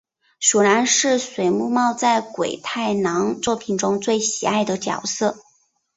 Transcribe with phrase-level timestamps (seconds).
[0.39, 5.37] 鼠男是水木茂在鬼太郎作品中最喜爱的角色。